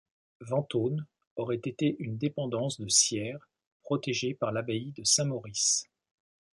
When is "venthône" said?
0.39-1.05